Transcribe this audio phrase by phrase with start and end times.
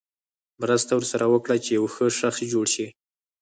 [0.61, 2.87] مرسته ورسره وکړه چې یو ښه شخص جوړ شي.